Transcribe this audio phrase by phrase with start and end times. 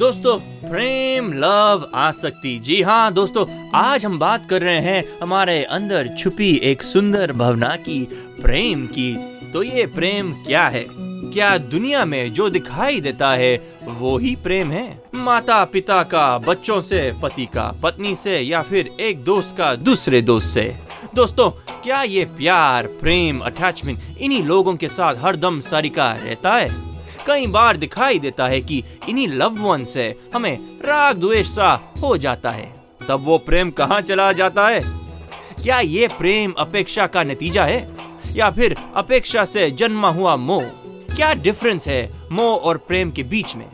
[0.00, 0.38] दोस्तों,
[0.70, 6.56] प्रेम, लव, आसक्ति। जी हाँ दोस्तों, आज हम बात कर रहे हैं हमारे अंदर छुपी
[6.56, 8.08] एक सुंदर भावना की,
[8.42, 9.16] प्रेम की।
[9.52, 10.86] तो ये प्रेम क्या है?
[10.90, 15.02] क्या दुनिया में जो दिखाई देता है, वो ही प्रेम है?
[15.14, 20.22] माता पिता का, बच्चों से, पति का, पत्नी से, या फिर एक दोस्त का, दूसरे
[20.22, 20.76] दोस्त से?
[21.14, 21.50] दोस्तों,
[21.82, 26.89] क्या ये प्यार, प्रेम, अटैचमेंट, इन्हीं लोगों के साथ हरदम सरिका रहता है?
[27.26, 32.16] कई बार दिखाई देता है कि इन्हीं लव वन से हमें राग द्वेष सा हो
[32.16, 32.74] जाता है।
[33.08, 34.80] तब वो प्रेम कहाँ चला जाता है?
[35.62, 37.96] क्या ये प्रेम अपेक्षा का नतीजा है?
[38.32, 40.64] या फिर अपेक्षा से जन्मा हुआ मोह?
[41.16, 43.68] क्या डिफरेंस है मोह और प्रेम के बीच में?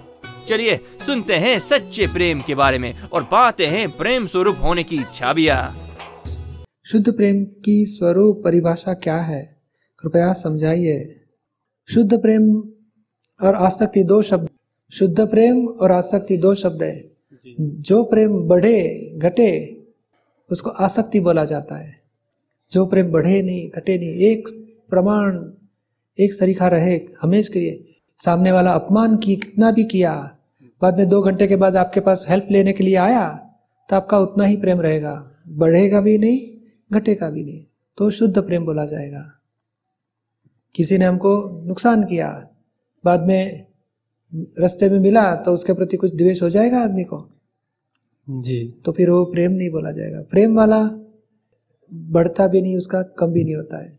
[0.49, 5.01] चलिए सुनते हैं सच्चे प्रेम के बारे में और पाते हैं प्रेम स्वरूप होने की
[5.15, 5.75] छाबिया।
[6.87, 9.63] शुद्ध प्रेम की स्वरूप परिभाषा क्या है?
[10.01, 11.25] कृपया समझाइए।
[11.95, 12.73] शुद्ध प्रेम
[13.41, 14.49] और आसक्ति दो शब्द
[14.93, 17.11] शुद्ध प्रेम और आसक्ति दो शब्द है।
[17.59, 18.79] जो। प्रेम बढ़े
[19.19, 19.49] घटे
[20.51, 21.95] उसको आसक्ति बोला जाता है।
[22.71, 24.49] जो प्रेम बढ़े नहीं घटे नहीं एक
[24.91, 25.39] प्रमाण
[26.19, 30.15] एक सरीखा रहे हमेश के लिए। सामने वाला अपमान की कितना भी किया
[30.83, 33.29] बाद में दो घंटे के बाद आपके पास हेल्प लेने के लिए आया
[33.89, 35.15] तो आपका उतना ही प्रेम रहेगा।
[35.49, 36.41] बढ़ेगा भी नहीं
[36.93, 37.65] घटेगा भी नहीं।
[37.99, 39.25] तो शुद्ध प्रेम बोला जाएगा।
[40.75, 42.29] किसी ने हमको नुकसान किया
[43.07, 43.67] बाद में
[44.59, 47.27] रास्ते में मिला तो उसके प्रति कुछ द्वेष हो जाएगा आदमी को?
[48.29, 50.79] जी। तो फिर वो प्रेम नहीं बोला जाएगा। प्रेम वाला
[51.93, 53.99] बढ़ता भी नहीं उसका कम भी नहीं होता है।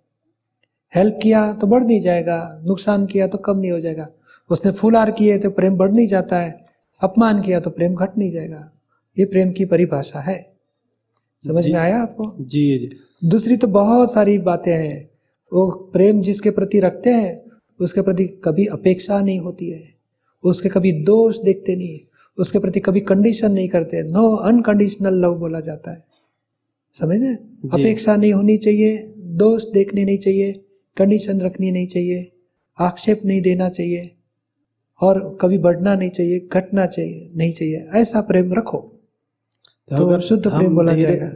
[0.93, 4.07] हेल्प किया तो बढ़ नहीं जाएगा नुकसान किया तो कम नहीं हो जाएगा।
[4.49, 6.65] उसने फूल आर किए तो प्रेम बढ़ नहीं जाता है
[7.01, 8.71] अपमान किया तो प्रेम घट नहीं जाएगा।
[9.17, 10.37] ये प्रेम की परिभाषा है।
[11.41, 12.35] समझ में आया आपको?
[12.39, 12.89] जी जी।
[13.23, 15.09] दूसरी तो बहुत सारी बातें हैं।
[15.51, 17.35] वो प्रेम जिसके प्रति रखते हैं
[17.79, 19.83] उसके प्रति कभी अपेक्षा नहीं होती है
[20.43, 21.99] उसके कभी दोष देखते नहीं
[22.37, 26.05] उसके प्रति कभी कंडीशन नहीं करते नो अनकंडीशनल लव बोला जाता है।
[26.93, 27.21] समझ?
[27.21, 27.33] रहे
[27.67, 30.63] अपेक्षा नहीं होनी चाहिए दोष देखने नहीं चाहिए
[30.97, 32.31] कंडीशन रखनी नहीं चाहिए
[32.79, 34.11] आक्षेप नहीं देना चाहिए
[35.01, 38.77] और कभी बढ़ना नहीं चाहिए घटना चाहिए नहीं चाहिए ऐसा प्रेम रखो।
[39.97, 41.31] तो अगर शुद्ध प्रेम बोला जाएगा।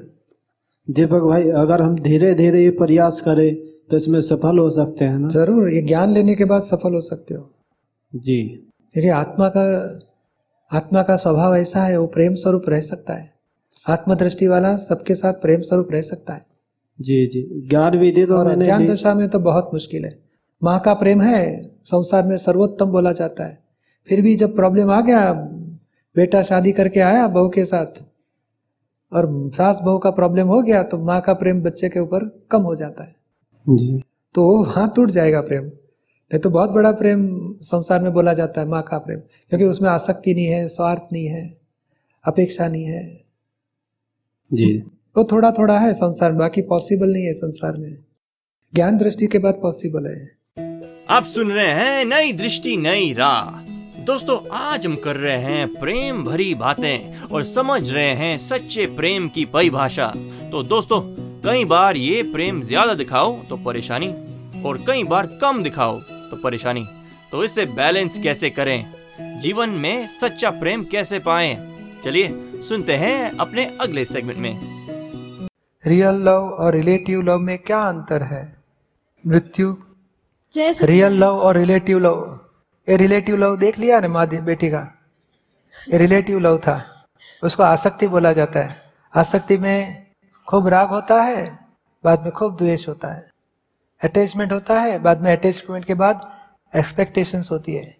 [0.89, 5.17] दीपक भाई अगर हम धीरे धीरे ये प्रयास करें तो इसमें सफल हो सकते हैं
[5.17, 5.27] ना?
[5.27, 7.49] ज़रूर ये ज्ञान लेने के बाद सफल हो सकते हो।
[8.13, 8.41] जी।
[8.95, 9.65] क्योंकि आत्मा का
[10.71, 13.33] आत्मा का स्वभाव ऐसा है वो प्रेम स्वरूप रह सकता है।
[13.89, 16.41] आत्मदृष्टि वाला सबके साथ प्रेम स्वरूप रह सकता है।
[16.99, 20.17] जी जी। ज्ञान विधि तो और ज्ञान दशा में तो बहुत मुश्किल है।
[20.61, 21.41] माँ का प्रेम है
[21.85, 23.57] संसार में सर्वोत्तम बोला जाता है।
[24.07, 25.31] फिर भी जब प्रॉब्लम आ गया
[26.15, 28.01] बेटा शादी करके आया बहू के साथ
[29.11, 32.61] और सास बहू का प्रॉब्लम हो गया तो माँ का प्रेम बच्चे के ऊपर कम
[32.61, 33.13] हो जाता है।
[33.69, 38.61] जी। तो वहाँ टूट जाएगा प्रेम। नहीं तो बहुत बड़ा प्रेम संसार में बोला जाता
[38.61, 41.57] है माँ का प्रेम। क्योंकि उसमें आसक्ति नहीं है स्वार्थ नहीं है
[42.25, 43.23] अपेक्षा नहीं है।
[44.53, 44.77] जी।
[45.17, 47.97] वो थोड़ा थोड़ा है संसार में बाकी पॉसिबल नहीं है संसार में।
[48.75, 50.31] ज्ञान दृष्टि के बाद पॉसिबल है।
[51.09, 53.71] आप सुन रहे हैं नई दृष्टि नई राह।
[54.05, 59.29] दोस्तों आज हम कर रहे हैं प्रेम भरी बातें और समझ रहे हैं सच्चे प्रेम
[59.29, 60.13] की परिभाषा।
[60.51, 64.07] तो दोस्तों कई बार ये प्रेम ज़्यादा दिखाओ तो परेशानी
[64.65, 66.85] और कई बार कम दिखाओ तो परेशानी।
[67.31, 68.85] तो इससे बैलेंस कैसे करें?
[69.41, 71.55] जीवन में सच्चा प्रेम कैसे पाएँ?
[72.03, 72.27] चलिए
[72.67, 74.59] सुनते हैं अपने अगले सेगमेंट में।
[75.83, 78.43] रियल लव और रिलेटिव लव में क्या अंतर है?
[79.23, 79.75] मृत्यु?
[80.53, 82.39] रियल लव और रिलेटिव लव
[82.87, 84.87] ये रिलेटिव लव देख लिया ना माँ बेटी का?
[85.89, 86.81] ये रिलेटिव लव था।
[87.43, 88.75] उसको आसक्ति बोला जाता है।
[89.13, 90.05] आसक्ति में
[90.47, 91.59] खूब राग होता है,
[92.03, 93.29] बाद में खूब द्वेष होता है।
[94.03, 96.31] अटैचमेंट होता है, बाद में अटैचमेंट के बाद
[96.75, 97.97] एक्सपेक्टेशंस होती है।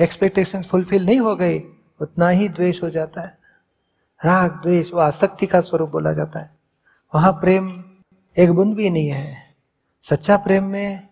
[0.00, 1.60] एक्सपेक्टेशंस फुलफिल नहीं हो गई
[2.00, 3.38] उतना ही द्वेष हो जाता है।
[4.24, 6.50] राग, द्वेष वो आसक्ति का स्वरूप बोला जाता है।
[7.14, 7.84] वहाँ प्रेम
[8.38, 9.36] एक बुंद भी नहीं है।
[10.02, 11.08] सच्चा प्रेम में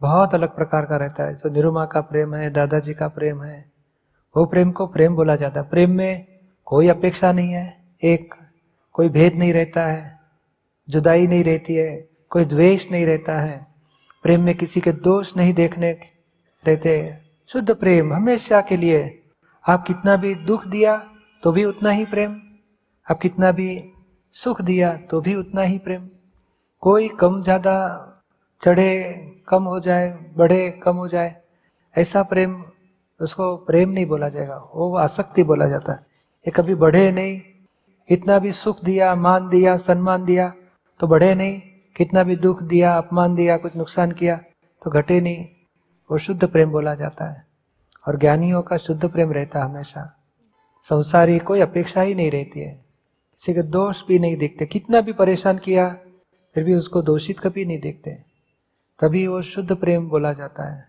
[0.00, 3.72] बहुत अलग प्रकार का रहता है। जो निरुमा का प्रेम है, दादाजी का प्रेम है,
[4.36, 6.26] वो प्रेम को प्रेम बोला जाता है। प्रेम में
[6.64, 8.34] कोई अपेक्षा नहीं है, एक
[8.94, 10.20] कोई भेद नहीं रहता है,
[10.88, 11.90] जुदाई नहीं रहती है,
[12.30, 13.66] कोई द्वेष नहीं रहता है,
[14.24, 15.90] प्रेम में किसी के दोष नहीं देखने
[16.64, 16.94] रहते
[17.50, 19.00] शुद्ध प्रेम हमेशा के लिए,
[19.64, 20.96] आप कितना भी दुख दिया
[21.42, 22.40] तो भी उतना ही प्रेम,
[23.06, 23.82] आप कितना भी
[24.34, 26.08] सुख दिया तो भी उतना ही प्रेम।
[26.82, 27.74] कोई कम ज़्यादा
[28.62, 28.92] चढ़े
[29.48, 31.34] कम हो जाए, बढ़े कम हो जाए,
[31.94, 32.62] ऐसा प्रेम,
[33.20, 35.98] उसको प्रेम नहीं बोला जाएगा, वो आसक्ति बोला जाता है।
[36.46, 37.40] ये कभी बढ़े नहीं
[38.08, 40.54] कितना भी सुख दिया, मान दिया, सम्मान दिया
[41.00, 41.62] तो बढ़े नहीं।
[41.96, 44.36] कितना भी दुख दिया, अपमान दिया, कुछ नुकसान किया
[44.84, 45.48] तो घटे नहीं।
[46.10, 47.46] वो शुद्ध प्रेम बोला जाता है।
[48.08, 50.18] और ज्ञानियों का शुद्ध प्रेम रहता हमेशा।
[50.82, 52.74] संसारी कोई अपेक्षा ही नहीं रहती है।
[53.32, 55.96] किसी के दोष भी नहीं देखते। कितना भी परेशान किया,
[56.54, 58.10] फिर भी उसको दोषित कभी नहीं देखते।
[59.00, 60.88] तभी वो शुद्ध प्रेम बोला जाता है।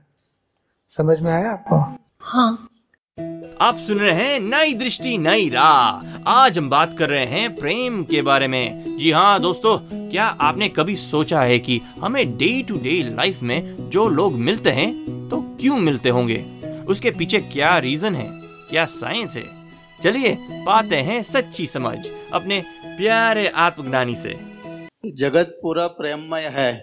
[0.89, 1.75] समझ में आया आपको?
[2.19, 2.67] हाँ।
[3.61, 8.03] आप सुन रहे हैं नई दृष्टि, नई राह। आज हम बात कर रहे हैं प्रेम
[8.03, 9.77] के बारे में। जी हाँ दोस्तों,
[10.09, 14.69] क्या आपने कभी सोचा है कि हमें डे टू डे लाइफ में जो लोग मिलते
[14.69, 16.43] हैं तो क्यों मिलते होंगे?
[16.87, 18.27] उसके पीछे क्या रीजन है?
[18.69, 19.45] क्या साइंस है?
[20.03, 21.97] चलिए, पाते हैं सच्ची समझ,
[22.33, 24.37] अपने प्यारे आत्मज्ञानी से।
[25.05, 26.73] जगत पूरा प्रेममय है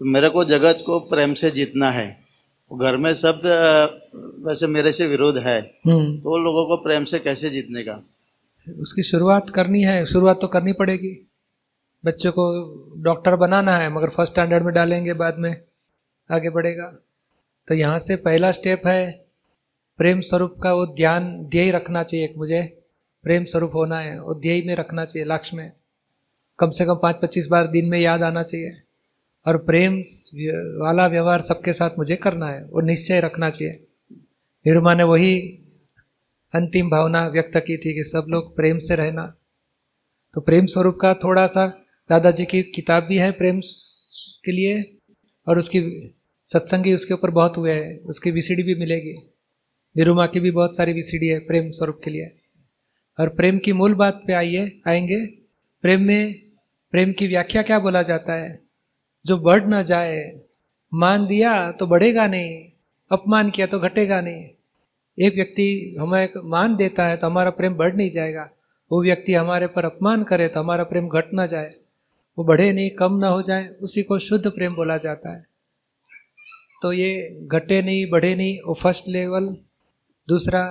[0.00, 2.21] तो मेरे को जगत को प्रेम से जीतना है।
[2.78, 3.40] घर में सब
[4.46, 8.02] वैसे मेरे से विरोध है। हम्म। तो लोगों को प्रेम से कैसे जीतने का?
[8.80, 11.30] उसकी शुरुआत करनी है शुरुआत तो करनी पड़ेगी।
[12.04, 12.44] बच्चे को
[13.02, 15.50] डॉक्टर बनाना है मगर फ़र्स्ट स्टैंडर्ड में डालेंगे बाद में
[16.30, 16.86] आगे बढ़ेगा।
[17.68, 19.24] तो यहाँ से पहला स्टेप है
[19.98, 22.62] प्रेम स्वरूप का वो ध्यान ध्येय रखना चाहिए एक मुझे।
[23.24, 25.72] प्रेम स्वरूप होना है वो ध्येय में रखना चाहिए लक्ष्य में।
[26.58, 28.72] कम से कम पाँच पच्चीस बार दिन में याद आना चाहिए।
[29.46, 29.98] और प्रेम
[30.82, 33.86] वाला व्यवहार सबके साथ मुझे करना है वो निश्चय रखना चाहिए।
[34.66, 35.40] निरुमा ने वही
[36.54, 39.34] अंतिम भावना व्यक्त की थी कि सब लोग प्रेम से रहना।
[40.34, 41.66] तो प्रेम स्वरूप का थोड़ा सा
[42.10, 43.60] दादाजी की किताब भी है प्रेम
[44.44, 44.98] के लिए
[45.48, 46.14] और उसकी
[46.44, 49.14] सत्संगी उसके ऊपर बहुत हुए हैं। उसकी विसीडी भी मिलेगी।
[49.96, 52.40] निरुमा की भी बहुत सारी विसीडी है प्रेम स्वरूप के लिए।
[53.20, 55.26] और प्रेम की मूल बात पे आइए, आएँगे।
[55.82, 56.34] प्रेम में,
[56.90, 58.61] प्रेम की व्याख्या क्या बोला जाता है?
[59.24, 60.40] जो बढ़ ना जाए।
[60.92, 62.64] मान दिया तो बढ़ेगा नहीं,
[63.10, 64.48] अपमान किया तो घटेगा नहीं।
[65.18, 68.48] एक व्यक्ति हमें मान देता है तो हमारा प्रेम बढ़ नहीं जाएगा।
[68.90, 71.74] वो व्यक्ति हमारे पर अपमान करे तो हमारा प्रेम घट ना जाए।
[72.38, 75.44] वो बढ़े नहीं, कम ना हो जाए, उसी को शुद्ध प्रेम बोला जाता है।
[76.82, 79.46] तो ये घटे नहीं, बढ़े नहीं, वो फ़र्स्ट लेवल।
[80.28, 80.62] दूसरा,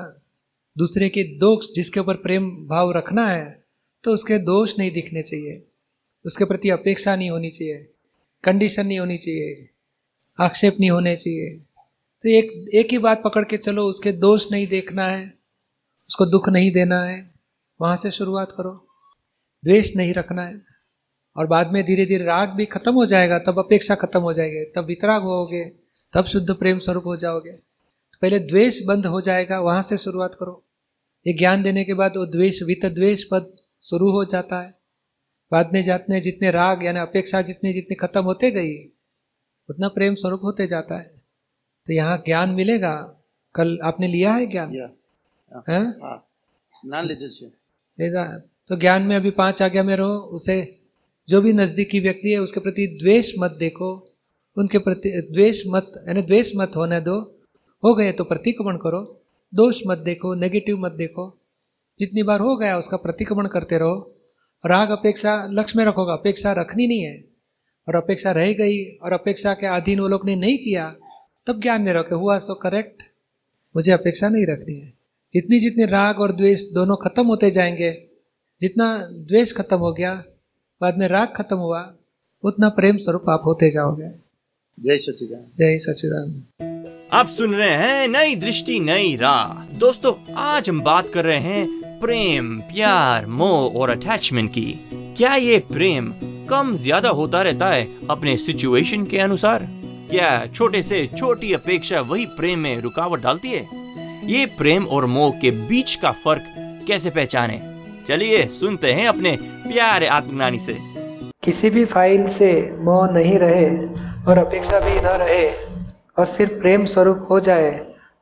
[0.76, 3.64] दूसरे के दोष जिसके ऊपर प्रेम भाव रखना है
[4.04, 5.64] तो उसके दोष नहीं दिखने चाहिए।
[6.26, 7.88] उसके प्रति अपेक्षा नहीं होनी चाहिए।
[8.44, 9.70] कंडीशन नहीं होनी चाहिए।
[10.40, 11.50] आक्षेप नहीं होने चाहिए।
[12.22, 15.34] तो एक एक ही बात पकड़ के चलो, उसके दोष नहीं देखना है,
[16.10, 17.34] उसको दुख नहीं देना है,
[17.82, 18.88] वहाँ से शुरुआत करो।
[19.66, 20.62] द्वेष नहीं रखना है।
[21.36, 24.64] और बाद में धीरे धीरे राग भी खत्म हो जाएगा, तब अपेक्षा खत्म हो जाएगी,
[24.66, 25.66] तब वितराग होगे
[26.14, 27.52] तब शुद्ध प्रेम स्वरूप हो जाओगे।
[28.22, 30.66] पहले द्वेष बंद हो जाएगा, वहाँ से शुरुआत करो।
[31.28, 34.81] ये ज्ञान देने के बाद वो द्वेष वित द्वेष पद शुरू हो जाता है।
[35.52, 38.78] बाद में जाते जितने राग यानी अपेक्षा जितनी जितनी खत्म होते गई
[39.70, 41.22] उतना प्रेम स्वरूप होते जाता है।
[41.88, 43.18] तो यहाँ ज्ञान मिलेगा।
[43.56, 44.76] कल आपने लिया है ज्ञान?
[45.70, 46.28] हाँ। हाँ।
[46.86, 50.80] ना लेता तो ज्ञान में अभी पाँच आज्ञा में रहो। उसे
[51.30, 54.10] जो भी नजदीकी व्यक्ति है उसके प्रति द्वेष मत देखो।
[54.58, 57.20] उनके प्रति द्वेष मत यानी द्वेष मत होने दो।
[57.84, 59.22] हो गए तो प्रतिक्रमण करो।
[59.56, 61.38] दोष मत देखो नेगेटिव मत देखो।
[62.00, 64.16] जितनी बार हो गया उसका प्रतिक्रमण करते रहो।
[64.66, 67.24] राग अपेक्षा लक्ष्य में रखोगा अपेक्षा रखनी नहीं है।
[67.88, 70.96] और अपेक्षा रह गई और अपेक्षा के अधीन वो लोग ने नहीं किया
[71.48, 73.04] तब ज्ञान में रखे हुआ सो करेक्ट
[73.76, 74.94] मुझे अपेक्षा नहीं रखनी है।
[75.34, 77.92] जितनी जितनी राग और द्वेष दोनों खत्म होते जाएँगे
[78.62, 80.24] जितना द्वेष खत्म हो गया
[80.82, 81.94] बाद में राग खत्म हुआ
[82.44, 84.10] उतना प्रेम स्वरूप आप होते जाओगे।
[84.80, 86.44] जय सचिदान जय सचिदान
[87.14, 91.81] आप सुन रहे हैं नई दृष्टि नई राह। दोस्तों आज हम बात कर रहे हैं
[92.02, 94.74] प्रेम, प्यार, मोह और अटैचमेंट की।
[95.18, 96.12] क्या ये प्रेम
[96.50, 99.68] कम ज़्यादा होता रहता है अपने सिचुएशन के अनुसार?
[100.10, 103.68] क्या छोटे से छोटी अपेक्षा वही प्रेम में रुकावट डालती है?
[104.26, 106.46] ये प्रेम और मोह के बीच का फ़र्क
[106.88, 107.60] कैसे पहचाने?
[108.08, 110.78] चलिए सुनते हैं अपने प्यारे आत्मज्ञानी से।
[111.44, 113.70] किसी भी फ़ाइल से मोह नहीं रहे
[114.28, 115.48] और अपेक्षा भी न रहे
[116.18, 117.72] और सिर्फ़ प्रेम स्वरूप हो जाए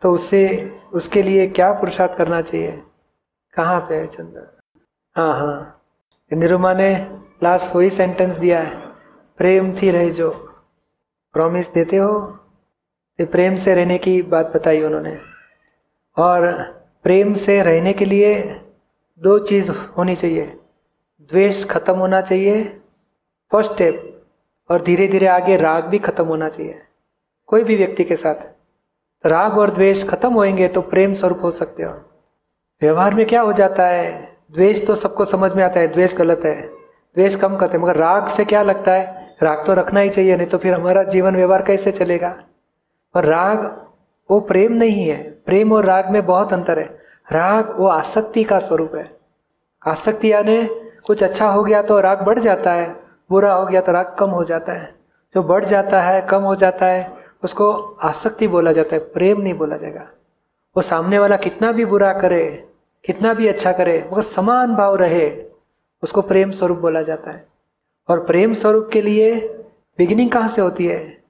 [0.02, 2.80] तो उसे, उसके लिए क्या पुरुषार्थ करना चाहिए?
[3.60, 4.60] कहाँ पे है चंद्र?
[5.16, 5.82] हाँ हाँ।
[6.34, 8.76] निरुमा ने लास्ट वही सेंटेंस दिया है।
[9.38, 10.32] प्रेम थी रहे जो।
[11.34, 12.40] प्रॉमिस देते हो?
[13.20, 15.22] ये प्रेम से रहने की बात बताई उन्होंने।
[16.18, 16.52] और
[17.04, 18.62] प्रेम से रहने के लिए
[19.20, 20.60] दो चीज़ होनी चाहिए।
[21.22, 22.82] द्वेष खत्म होना चाहिए
[23.52, 24.24] फ़र्स्ट स्टेप
[24.72, 26.82] और धीरे धीरे आगे राग भी खत्म होना चाहिए।
[27.48, 28.54] कोई भी व्यक्ति के साथ
[29.26, 32.09] राग और द्वेष खत्म होएँगे तो प्रेम स्वरूप हो सकते हो।
[32.82, 34.38] व्यवहार में क्या हो जाता है?
[34.52, 36.62] द्वेष तो सबको समझ में आता है, द्वेष गलत है।
[37.16, 39.36] द्वेष कम करते हैं, मगर राग से क्या लगता है?
[39.44, 42.44] राग तो रखना ही चाहिए, नहीं तो फिर हमारा जीवन व्यवहार कैसे चलेगा?
[43.16, 43.88] और राग,
[44.32, 47.00] वो प्रेम नहीं है। प्रेम और राग में बहुत अंतर है।
[47.32, 49.18] राग, वो आसक्ति का स्वरूप है।
[49.88, 50.70] आसक्ति यानी
[51.08, 52.96] कुछ अच्छा हो गया तो राग बढ़ जाता है,
[53.30, 54.96] बुरा हो गया तो राग कम हो जाता है।
[55.36, 59.54] जो बढ़ जाता है, कम हो जाता है, उसको आसक्ति बोला जाता है, प्रेम नहीं
[59.54, 60.08] बोला जाएगा।
[60.78, 62.69] वो सामने वाला कितना भी बुरा करे
[63.06, 65.44] कितना भी अच्छा करे, मगर समान भाव रहे,
[66.04, 67.48] उसको प्रेम स्वरूप बोला जाता है।
[68.08, 69.40] और प्रेम स्वरूप के लिए
[69.98, 71.24] बिगिनिंग कहाँ से होती है?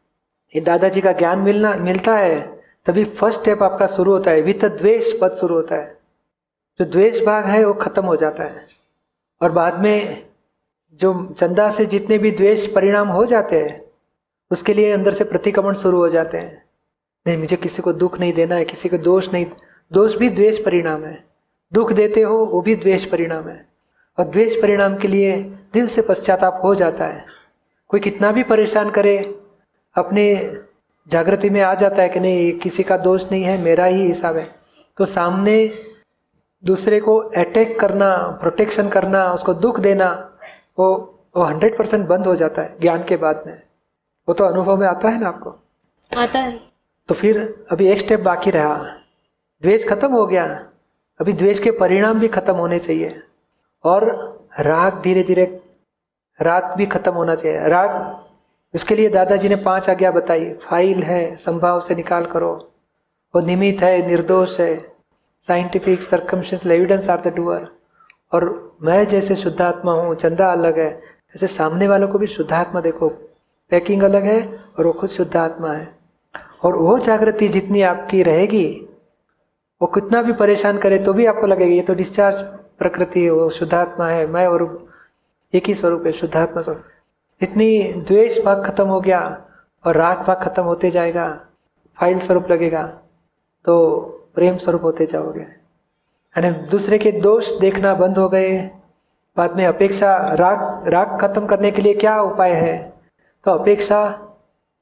[0.55, 4.65] ये दादाजी का ज्ञान मिलना, मिलता है, तभी फ़र्स्ट स्टेप आपका शुरू होता है। वित
[4.65, 5.99] द्वेष पद शुरू होता है।
[6.79, 8.67] जो द्वेष भाग है, वो खत्म हो जाता है।
[9.41, 10.25] और बाद में
[10.93, 13.81] जो चंदा से जितने भी द्वेष परिणाम हो जाते हैं,
[14.51, 16.65] उसके लिए अंदर से प्रतिक्रमण शुरू हो जाते हैं।
[17.27, 19.45] नहीं, मुझे किसी को दुख नहीं देना है, किसी को दोष नहीं,
[19.91, 21.28] दोष भी द्वेष परिणाम है।
[21.73, 23.67] दुख देते हो वो भी द्वेष परिणाम है।
[24.19, 25.37] और द्वेष परिणाम के लिए
[25.73, 27.25] दिल से पश्चाताप हो जाता है।
[27.87, 29.17] कोई कितना भी परेशान करे
[29.95, 30.57] अपने
[31.07, 34.37] जागृति में आ जाता है कि नहीं किसी का दोष नहीं है मेरा ही हिसाब
[34.37, 34.55] है।
[34.97, 35.71] तो सामने
[36.65, 40.31] दूसरे को अटैक करना प्रोटेक्शन करना उसको दुख देना
[40.79, 43.61] वो वो हंड्रेड परसेंट बंद हो जाता है ज्ञान के बाद में।
[44.29, 45.55] वो तो अनुभव में आता है ना आपको?
[46.17, 46.59] आता है।
[47.07, 48.75] तो फिर अभी एक स्टेप बाकी रहा।
[49.61, 50.65] द्वेष खत्म हो गया।
[51.21, 53.21] अभी द्वेष के परिणाम भी खत्म होने चाहिए।
[53.83, 54.03] और
[54.59, 55.61] राग धीरे धीरे
[56.41, 58.19] राग भी खत्म होना चाहिए। राग,
[58.75, 62.71] उसके लिए दादाजी ने पाँच आज्ञा बताई। फ़ाइल है, संभाव से निकाल करो।
[63.35, 64.93] वो निमित है, निर्दोष है।
[65.47, 67.67] Scientific circumstance evidence are the doer
[68.33, 71.01] और मैं जैसे शुद्धात्मा हूँ, चंदा अलग है।
[71.35, 73.09] ऐसे सामने वालों को भी शुद्धात्मा देखो।
[73.69, 75.95] पैकिंग अलग है और वो खुद शुद्धात्मा है।
[76.63, 78.85] और वो जागृति जितनी आपकी रहेगी
[79.81, 82.41] वो कितना भी परेशान करे तो भी आपको लगेगा, ये तो डिस्चार्ज
[82.79, 84.87] प्रकृति है, वो शुद्धात्मा है, मैं और
[85.53, 86.83] एक ही स्वरूप है, शुद्धात्मा स्वरूप।
[87.41, 89.19] इतनी द्वेष भाग खत्म हो गया
[89.85, 91.27] और राग भाग खत्म होते जाएगा,
[91.97, 92.83] फ़ाइल स्वरूप लगेगा
[93.65, 93.75] तो
[94.35, 98.57] प्रेम स्वरूप होते जाओगे। यानी दूसरे के दोष देखना बंद हो गए,
[99.37, 102.77] बाद में अपेक्षा, राग राग खत्म करने के लिए क्या उपाय है?
[103.45, 104.01] तो अपेक्षा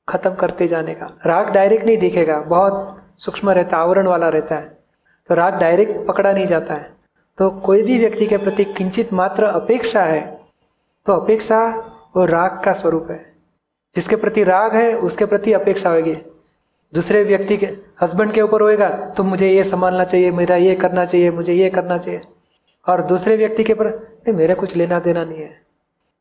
[0.08, 4.77] खत्म करते जाने का। राग डायरेक्ट नहीं दिखेगा, बहुत सूक्ष्म रहता, आवरण वाला रहता है।
[5.30, 6.90] तो राग डायरेक्ट पकड़ा नहीं जाता है।
[7.38, 10.22] तो कोई भी व्यक्ति के प्रति किंचित मात्र अपेक्षा है
[11.06, 11.66] तो अपेक्षा
[12.16, 13.34] वो राग का स्वरूप है।
[13.96, 16.16] जिसके प्रति राग है, उसके प्रति अपेक्षा होगी।
[16.94, 17.66] दूसरे व्यक्ति के
[18.02, 21.70] हस्बैंड के ऊपर होएगा तो मुझे ये संभालना चाहिए, मेरा ये करना चाहिए, मुझे ये
[21.70, 22.22] करना चाहिए।
[22.90, 25.62] और दूसरे व्यक्ति के ऊपर नहीं, मेरा कुछ लेना देना नहीं है।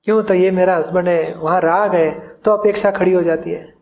[0.04, 0.22] क्यों?
[0.22, 2.10] तो ये मेरा हस्बैंड है, वहाँ राग है
[2.44, 3.74] तो अपेक्षा खड़ी हो जाती है।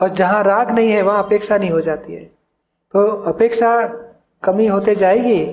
[0.00, 2.24] और जहाँ राग नहीं है, वहाँ अपेक्षा नहीं हो जाती है।
[2.92, 3.70] तो अपेक्षा
[4.42, 5.44] कमी होते जाएगी?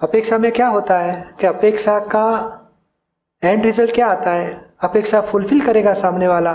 [0.00, 2.26] अपेक्षा में क्या होता है कि अपेक्षा का
[3.42, 4.60] एंड रिज़ल्ट क्या आता है?
[4.80, 6.52] अपेक्षा फुलफिल करेगा सामने वाला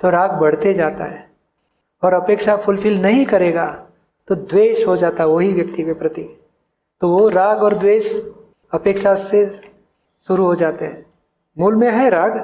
[0.00, 1.28] तो राग बढ़ते जाता है।
[2.02, 3.66] और अपेक्षा फुलफिल नहीं करेगा
[4.28, 6.22] तो द्वेष हो जाता है वही व्यक्ति के प्रति।
[7.02, 8.14] तो वो राग और द्वेष
[8.72, 9.44] अपेक्षा से
[10.26, 11.04] शुरू हो जाते हैं।
[11.56, 12.38] मूल में है राग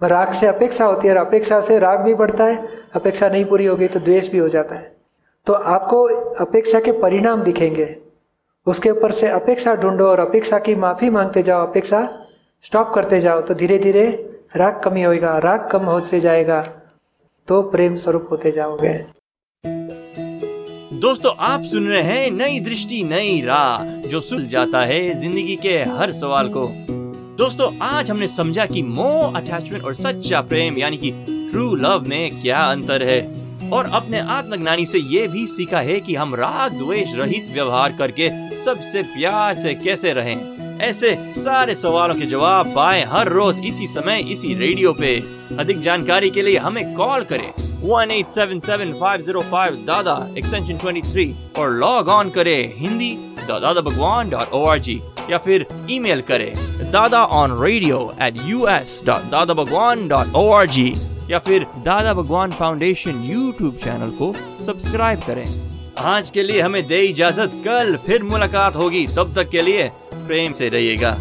[0.00, 3.66] राग से अपेक्षा होती है और अपेक्षा से राग भी बढ़ता है, अपेक्षा नहीं पूरी
[3.66, 4.99] होगी तो द्वेष भी हो जाता है।
[5.46, 6.02] तो आपको
[6.40, 7.94] अपेक्षा के परिणाम दिखेंगे।
[8.66, 12.08] उसके ऊपर से अपेक्षा ढूंढो और अपेक्षा की माफ़ी मांगते जाओ, अपेक्षा
[12.64, 14.04] स्टॉप करते जाओ तो धीरे धीरे
[14.56, 16.60] राग कमी होगा राग कम होते जाएगा
[17.48, 18.92] तो प्रेम स्वरूप होते जाओगे।
[21.00, 25.76] दोस्तों, आप सुन रहे हैं नई दृष्टि, नई राह, जो सुल जाता है ज़िंदगी के
[25.90, 26.66] हर सवाल को।
[27.38, 31.10] दोस्तों, आज हमने समझा कि मोह अटैचमेंट और सच्चा प्रेम, यानी कि
[31.50, 33.20] ट्रू लव में क्या अंतर है।
[33.72, 38.28] और अपने आत्मज्ञानी से ये भी सीखा है कि हम राग द्वेष रहित व्यवहार करके
[38.64, 44.20] सबसे प्यार से कैसे रहें। ऐसे सारे सवालों के जवाब पाए हर रोज इसी समय,
[44.32, 45.16] इसी रेडियो पे।
[45.58, 50.14] अधिक जानकारी के लिए हमें कॉल करें। One eight seven seven five zero five Dada
[50.38, 53.12] extension twenty three और लॉग ऑन करें हिंदी
[53.48, 55.00] दादा Bhagwan dot O R G
[55.30, 56.52] या फिर ईमेल करें
[56.92, 60.88] Dada on radio at U S dot Dada Bhagwan dot O R G
[61.30, 64.32] या फिर Dada Bhagwan foundation YouTube channel को
[64.66, 69.62] subscribe करें। आज के लिए हमें दे इजाज़त, कल फिर मुलाकात होगी। तब तक के
[69.62, 71.16] लिए प्रेम से रहिएगा।